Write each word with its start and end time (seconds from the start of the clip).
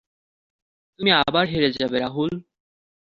তুমি 0.99 1.11
আবার 1.21 1.45
হেরে 1.47 1.69
যাবে 1.73 1.97
রাহুল। 1.99 2.31